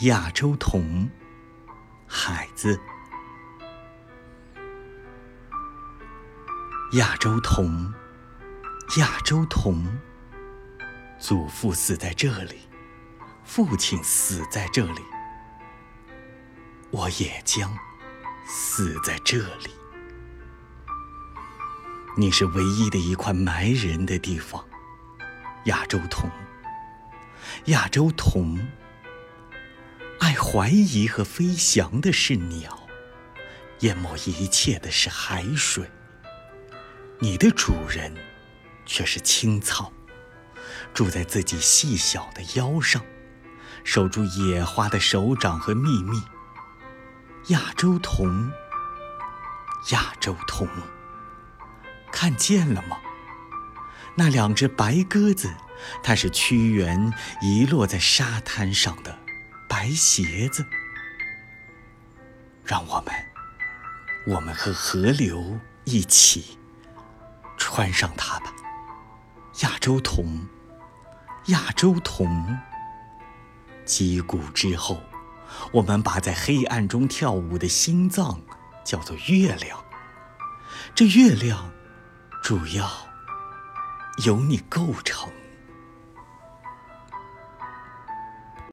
[0.00, 1.08] 亚洲童，
[2.08, 2.80] 海子。
[6.94, 7.92] 亚洲童，
[8.98, 9.86] 亚洲童，
[11.20, 12.62] 祖父死在这里，
[13.44, 15.02] 父亲死在这里，
[16.90, 17.72] 我也将
[18.44, 19.70] 死在这里。
[22.16, 24.64] 你是唯一的一块埋人的地方，
[25.66, 26.28] 亚洲童，
[27.66, 28.58] 亚洲童。
[30.22, 32.86] 爱怀疑和飞翔的是鸟，
[33.80, 35.90] 淹没一切的是海水。
[37.18, 38.14] 你的主人
[38.86, 39.92] 却是青草，
[40.94, 43.04] 住在自己细小的腰上，
[43.82, 46.22] 守住野花的手掌和秘密。
[47.48, 48.52] 亚洲童，
[49.90, 50.68] 亚洲童，
[52.12, 52.96] 看见了吗？
[54.14, 55.52] 那两只白鸽子，
[56.00, 57.12] 它是屈原
[57.42, 59.18] 遗落在沙滩上的。
[59.82, 60.64] 白鞋子，
[62.64, 63.12] 让我们，
[64.28, 66.56] 我们和河流一起
[67.58, 68.54] 穿上它吧。
[69.62, 70.46] 亚洲童，
[71.46, 72.56] 亚洲童。
[73.84, 75.02] 击鼓之后，
[75.72, 78.40] 我们把在黑暗中跳舞的心脏
[78.84, 79.84] 叫做月亮。
[80.94, 81.72] 这月亮
[82.40, 82.88] 主要
[84.24, 85.28] 由你构成。